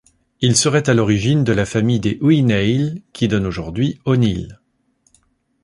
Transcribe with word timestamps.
Il 0.39 0.55
serait 0.55 0.89
à 0.89 0.95
l'origine 0.95 1.43
de 1.43 1.53
la 1.53 1.63
famille 1.67 1.99
des 1.99 2.17
Uí 2.23 2.41
Néill 2.41 3.03
qui 3.13 3.27
donne 3.27 3.45
aujourd'hui 3.45 4.01
O'Neill. 4.05 4.57